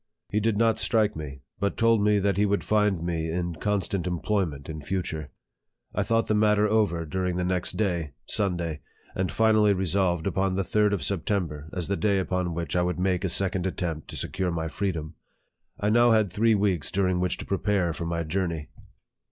He 0.29 0.39
did 0.39 0.57
not 0.57 0.79
strike 0.79 1.15
me, 1.15 1.41
but 1.59 1.77
told 1.77 2.01
me 2.03 2.17
that 2.17 2.35
he 2.35 2.47
would 2.47 2.63
find 2.63 3.03
me 3.03 3.29
in 3.29 3.53
constant 3.57 4.07
employ 4.07 4.47
ment 4.47 4.67
in 4.67 4.81
future. 4.81 5.29
I 5.93 6.01
thought 6.01 6.25
the 6.25 6.33
matter 6.33 6.67
over 6.67 7.05
during 7.05 7.35
the 7.35 7.43
next 7.43 7.73
day, 7.73 8.13
Sunday, 8.25 8.81
and 9.13 9.31
finally 9.31 9.73
resolved 9.73 10.25
upon 10.25 10.55
the 10.55 10.63
third 10.63 10.89
day 10.89 10.93
of 10.95 11.03
September, 11.03 11.69
as 11.71 11.87
the. 11.87 11.97
day 11.97 12.17
upon 12.17 12.55
which 12.55 12.75
I 12.75 12.81
would 12.81 12.97
make 12.97 13.23
a 13.23 13.29
second 13.29 13.67
attempt 13.67 14.07
to 14.07 14.15
secure 14.17 14.49
my 14.49 14.67
freedom. 14.67 15.13
I 15.79 15.91
now 15.91 16.09
had 16.09 16.33
three 16.33 16.55
weeks 16.55 16.89
during 16.89 17.19
which 17.19 17.37
to 17.37 17.45
prepare 17.45 17.93
for 17.93 18.07
my 18.07 18.23
journey. 18.23 18.69